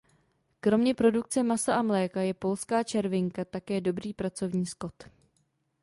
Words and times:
Kromě 0.59 0.93
produkce 0.93 1.43
masa 1.43 1.75
a 1.75 1.81
mléka 1.81 2.21
je 2.21 2.33
polská 2.33 2.83
červinka 2.83 3.45
také 3.45 3.81
dobrý 3.81 4.13
pracovní 4.13 4.65
skot. 4.65 5.03